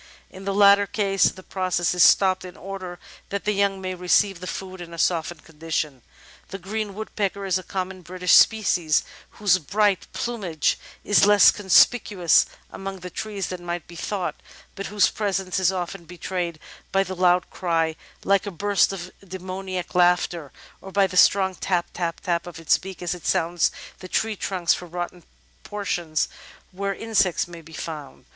In 0.31 0.45
the 0.45 0.53
latter 0.55 0.87
case, 0.87 1.25
the 1.25 1.43
process 1.43 1.93
is 1.93 2.01
stopped 2.01 2.43
in 2.43 2.57
order 2.57 2.97
that 3.29 3.45
the 3.45 3.51
young 3.51 3.79
may 3.79 3.93
receive 3.93 4.39
the 4.39 4.47
food 4.47 4.81
in 4.81 4.95
a 4.95 4.97
softened 4.97 5.43
condition. 5.45 6.01
The 6.49 6.57
Green 6.57 6.95
Woodpecker 6.95 7.45
is 7.45 7.59
a 7.59 7.61
common 7.63 8.01
British 8.01 8.31
species, 8.33 9.03
whose 9.37 9.59
bright 9.59 10.07
plumage 10.11 10.79
is 11.03 11.27
less 11.27 11.51
conspicuous 11.51 12.47
among 12.71 13.01
the 13.01 13.11
trees 13.11 13.49
than 13.49 13.63
might 13.63 13.85
be 13.87 13.95
thought, 13.95 14.33
but 14.73 14.87
whose 14.87 15.07
presence 15.11 15.59
is 15.59 15.71
often 15.71 16.05
betrayed 16.05 16.57
by 16.91 17.03
the 17.03 17.15
loud 17.15 17.51
cry— 17.51 17.95
^like 18.23 18.47
a 18.47 18.49
burst 18.49 18.91
of 18.91 19.11
demoniac 19.23 19.93
laughter— 19.93 20.51
or 20.81 20.91
by 20.91 21.05
the 21.05 21.15
strong 21.15 21.53
"tap, 21.53 21.85
tap, 21.93 22.21
tap" 22.21 22.47
of 22.47 22.57
its 22.59 22.75
beak 22.79 23.03
as 23.03 23.13
it 23.13 23.27
sounds 23.27 23.69
the 23.99 24.07
tree 24.07 24.35
trunks 24.35 24.73
for 24.73 24.87
rotten 24.87 25.23
por 25.63 25.85
tions 25.85 26.27
where 26.71 26.95
insects 26.95 27.47
may 27.47 27.61
be 27.61 27.71
found. 27.73 28.25